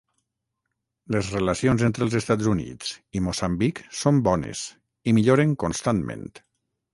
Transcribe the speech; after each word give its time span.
Les 1.15 1.27
relacions 1.33 1.83
entre 1.87 2.03
els 2.05 2.15
Estats 2.19 2.49
Units 2.53 2.95
i 3.19 3.21
Moçambic 3.27 3.83
són 4.01 4.23
bones 4.29 4.65
i 5.13 5.15
milloren 5.19 5.55
constantment. 5.67 6.27